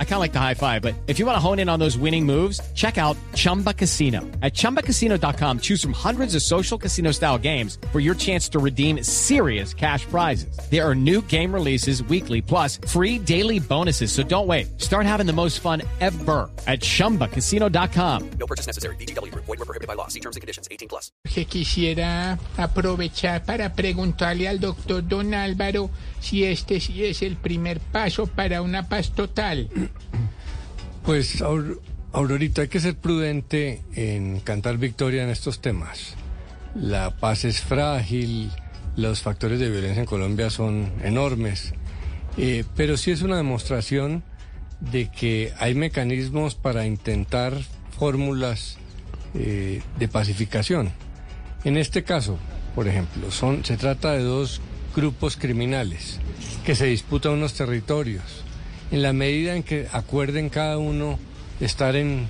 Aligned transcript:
I 0.00 0.04
kind 0.04 0.14
of 0.14 0.20
like 0.20 0.32
the 0.32 0.40
high 0.40 0.54
five, 0.54 0.82
but 0.82 0.96
if 1.06 1.20
you 1.20 1.26
want 1.26 1.36
to 1.36 1.40
hone 1.40 1.60
in 1.60 1.68
on 1.68 1.78
those 1.78 1.96
winning 1.96 2.26
moves, 2.26 2.60
check 2.74 2.98
out 2.98 3.16
Chumba 3.36 3.72
Casino. 3.72 4.22
At 4.42 4.54
ChumbaCasino.com, 4.54 5.60
choose 5.60 5.80
from 5.80 5.92
hundreds 5.92 6.34
of 6.34 6.42
social 6.42 6.76
casino 6.76 7.12
style 7.12 7.38
games 7.38 7.78
for 7.92 8.00
your 8.00 8.16
chance 8.16 8.48
to 8.48 8.58
redeem 8.58 9.04
serious 9.04 9.72
cash 9.72 10.04
prizes. 10.06 10.58
There 10.68 10.84
are 10.84 10.96
new 10.96 11.22
game 11.22 11.54
releases 11.54 12.02
weekly, 12.02 12.42
plus 12.42 12.78
free 12.88 13.20
daily 13.20 13.60
bonuses. 13.60 14.10
So 14.10 14.24
don't 14.24 14.48
wait. 14.48 14.80
Start 14.80 15.06
having 15.06 15.26
the 15.26 15.32
most 15.32 15.60
fun 15.60 15.82
ever 16.00 16.50
at 16.66 16.80
ChumbaCasino.com. 16.80 18.30
No 18.40 18.46
purchase 18.48 18.66
necessary. 18.66 18.96
BGW. 18.96 19.32
Void 19.34 19.46
were 19.46 19.56
prohibited 19.58 19.86
by 19.86 19.94
law. 19.94 20.08
See 20.08 20.18
terms 20.20 20.34
and 20.34 20.40
conditions. 20.40 20.66
18 20.72 20.88
plus. 20.88 21.12
que 21.28 21.44
quisiera 21.44 22.38
aprovechar 22.56 23.44
para 23.44 23.74
preguntarle 23.74 24.48
al 24.48 24.58
doctor 24.58 25.06
Don 25.06 25.34
Álvaro 25.34 25.90
si 26.20 26.42
este 26.44 26.80
sí 26.80 27.04
es 27.04 27.22
el 27.22 27.36
primer 27.36 27.78
paso 27.80 28.26
para 28.26 28.62
una 28.62 28.88
paz 28.88 29.12
total. 29.12 29.68
Pues, 31.04 31.40
Aur- 31.40 31.80
Aurorita, 32.12 32.62
hay 32.62 32.68
que 32.68 32.80
ser 32.80 32.96
prudente 32.96 33.82
en 33.94 34.40
cantar 34.40 34.78
victoria 34.78 35.22
en 35.24 35.30
estos 35.30 35.60
temas. 35.60 36.14
La 36.74 37.16
paz 37.16 37.44
es 37.44 37.60
frágil, 37.60 38.50
los 38.96 39.22
factores 39.22 39.58
de 39.60 39.70
violencia 39.70 40.00
en 40.00 40.06
Colombia 40.06 40.50
son 40.50 40.90
enormes, 41.02 41.72
eh, 42.36 42.64
pero 42.76 42.96
sí 42.96 43.10
es 43.10 43.22
una 43.22 43.36
demostración 43.36 44.22
de 44.80 45.10
que 45.10 45.52
hay 45.58 45.74
mecanismos 45.74 46.54
para 46.54 46.86
intentar 46.86 47.54
fórmulas 47.98 48.76
eh, 49.34 49.82
de 49.98 50.08
pacificación. 50.08 50.90
En 51.64 51.76
este 51.76 52.04
caso, 52.04 52.38
por 52.74 52.86
ejemplo, 52.86 53.28
se 53.30 53.76
trata 53.76 54.12
de 54.12 54.22
dos 54.22 54.60
grupos 54.94 55.36
criminales 55.36 56.20
que 56.64 56.74
se 56.74 56.86
disputan 56.86 57.32
unos 57.32 57.54
territorios. 57.54 58.44
En 58.90 59.02
la 59.02 59.12
medida 59.12 59.54
en 59.54 59.62
que 59.62 59.86
acuerden 59.92 60.48
cada 60.48 60.78
uno 60.78 61.18
estar 61.60 61.96
en, 61.96 62.28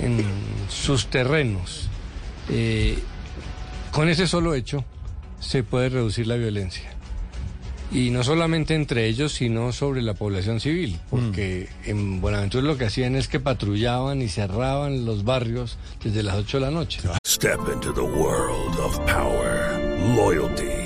en 0.00 0.24
sus 0.68 1.06
terrenos, 1.06 1.88
eh, 2.50 2.98
con 3.92 4.08
ese 4.08 4.26
solo 4.26 4.54
hecho 4.54 4.84
se 5.40 5.62
puede 5.62 5.88
reducir 5.88 6.26
la 6.26 6.36
violencia. 6.36 6.90
Y 7.92 8.10
no 8.10 8.24
solamente 8.24 8.74
entre 8.74 9.06
ellos, 9.06 9.32
sino 9.32 9.72
sobre 9.72 10.02
la 10.02 10.14
población 10.14 10.58
civil, 10.58 10.98
porque 11.08 11.68
en 11.84 12.20
Buenaventura 12.20 12.64
lo 12.64 12.76
que 12.76 12.86
hacían 12.86 13.14
es 13.14 13.28
que 13.28 13.38
patrullaban 13.38 14.22
y 14.22 14.28
cerraban 14.28 15.04
los 15.04 15.24
barrios 15.24 15.78
desde 16.02 16.24
las 16.24 16.34
8 16.34 16.58
de 16.58 16.60
la 16.64 16.70
noche. 16.72 17.00
Step 17.24 17.60
into 17.72 17.92
the 17.92 18.00
world 18.00 18.76
of 18.80 18.98
power, 19.06 19.78
loyalty, 20.16 20.85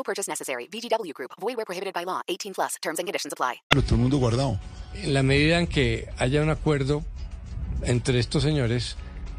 No 0.00 0.04
purchase 0.04 0.30
necessary. 0.30 0.66
VGW 0.72 1.12
Group. 1.12 1.32
Void 1.38 1.58
were 1.58 1.66
prohibited 1.66 1.92
by 1.92 2.06
law. 2.06 2.22
18 2.26 2.54
plus. 2.54 2.78
Terms 2.80 2.98
and 3.00 3.06
conditions 3.06 3.34
apply. 3.34 3.60
Pero 3.68 3.82
todo 3.82 3.96
el 3.96 4.00
mundo 4.00 4.16
guardado. 4.16 4.58
En 4.94 5.12
la 5.12 5.22
medida 5.22 5.58
en 5.58 5.66
que 5.66 6.08
haya 6.16 6.40
un 6.40 6.48
acuerdo 6.48 7.04
entre 7.82 8.18
estos 8.18 8.42
señores, 8.42 8.96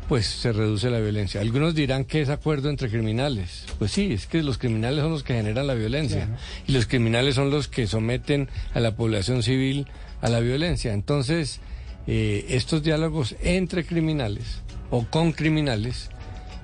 pues 0.08 0.28
se 0.28 0.52
reduce 0.52 0.92
la 0.92 1.00
violencia. 1.00 1.42
Algunos 1.42 1.74
dirán 1.74 2.06
que 2.06 2.22
es 2.22 2.30
acuerdo 2.30 2.70
entre 2.70 2.92
criminales. 2.92 3.66
Pues 3.80 3.92
sí, 3.92 4.14
es 4.14 4.28
que 4.28 4.44
los 4.44 4.60
criminales 4.60 5.02
son 5.02 5.12
los 5.12 5.24
que 5.24 5.34
generan 5.34 5.66
la 5.66 5.74
violencia 5.74 6.30
y 6.68 6.74
los 6.74 6.86
criminales 6.86 7.34
son 7.34 7.50
los 7.50 7.68
que 7.68 7.88
someten 7.88 8.48
a 8.76 8.82
la 8.82 8.96
población 8.96 9.42
civil 9.42 9.88
a 10.22 10.30
la 10.30 10.42
violencia. 10.42 10.94
Entonces, 10.94 11.60
eh, 12.06 12.46
estos 12.50 12.84
diálogos 12.84 13.36
entre 13.42 13.84
criminales 13.84 14.62
o 14.92 15.08
con 15.08 15.32
criminales 15.32 16.12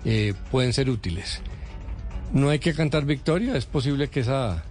eh, 0.06 0.36
pueden 0.52 0.72
ser 0.72 0.88
útiles. 0.91 1.41
No 2.34 2.50
hay 2.50 2.60
que 2.60 2.74
cantar 2.74 3.06
victoria, 3.06 3.56
es 3.56 3.66
posible 3.66 4.10
que 4.10 4.22
esa 4.22 4.64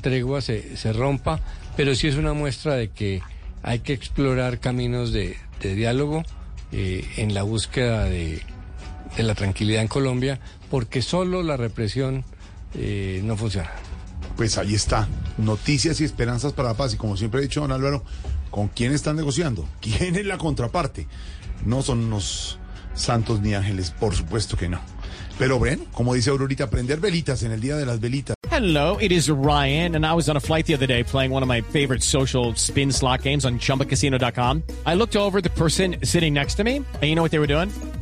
tregua 0.00 0.40
se, 0.40 0.76
se 0.76 0.92
rompa, 0.92 1.40
pero 1.76 1.94
sí 1.94 2.08
es 2.08 2.16
una 2.16 2.32
muestra 2.32 2.74
de 2.74 2.90
que 2.90 3.22
hay 3.62 3.80
que 3.80 3.92
explorar 3.92 4.60
caminos 4.60 5.12
de, 5.12 5.36
diálogo 5.62 6.22
eh, 6.72 7.06
en 7.16 7.32
la 7.32 7.42
búsqueda 7.42 8.04
de, 8.04 8.42
de 9.16 9.22
la 9.22 9.34
tranquilidad 9.34 9.80
en 9.80 9.88
Colombia, 9.88 10.40
porque 10.70 11.00
solo 11.00 11.42
la 11.42 11.56
represión 11.56 12.24
eh, 12.74 13.20
no 13.24 13.36
funciona. 13.36 13.70
Pues 14.36 14.58
ahí 14.58 14.74
está. 14.74 15.08
Noticias 15.38 16.00
y 16.00 16.04
esperanzas 16.04 16.52
para 16.52 16.70
la 16.70 16.76
paz. 16.76 16.94
Y 16.94 16.96
como 16.96 17.16
siempre 17.16 17.40
he 17.40 17.42
dicho, 17.44 17.60
don 17.60 17.72
Álvaro, 17.72 18.02
¿con 18.50 18.68
quién 18.68 18.92
están 18.92 19.16
negociando? 19.16 19.68
¿Quién 19.80 20.16
es 20.16 20.26
la 20.26 20.38
contraparte? 20.38 21.06
No 21.64 21.82
son 21.82 22.00
unos 22.04 22.58
santos 22.94 23.40
ni 23.40 23.54
ángeles, 23.54 23.90
por 23.92 24.14
supuesto 24.14 24.56
que 24.56 24.68
no. 24.68 24.80
Pero 25.38 25.58
bueno, 25.58 25.84
como 25.92 26.14
dice 26.14 26.30
Aurorita, 26.30 26.70
prender 26.70 27.00
velitas 27.00 27.42
en 27.42 27.50
el 27.52 27.60
día 27.60 27.76
de 27.76 27.84
las 27.84 28.00
velitas. 28.00 28.36
Hello, 28.50 28.96
it 29.00 29.10
is 29.10 29.28
Ryan, 29.28 29.96
and 29.96 30.06
I 30.06 30.14
was 30.14 30.28
on 30.28 30.36
a 30.36 30.40
flight 30.40 30.64
the 30.64 30.74
other 30.74 30.86
day 30.86 31.02
playing 31.02 31.32
one 31.32 31.42
of 31.42 31.48
my 31.48 31.60
favorite 31.72 32.02
social 32.04 32.54
spin 32.54 32.92
slot 32.92 33.22
games 33.22 33.44
on 33.44 33.58
chumbacasino.com. 33.58 34.62
I 34.86 34.94
looked 34.94 35.16
over 35.16 35.40
the 35.40 35.50
person 35.50 35.96
sitting 36.04 36.32
next 36.32 36.54
to 36.58 36.62
me, 36.64 36.76
and 36.76 37.02
you 37.02 37.16
know 37.16 37.22
what 37.22 37.32
they 37.32 37.40
were 37.40 37.48
doing? 37.48 37.70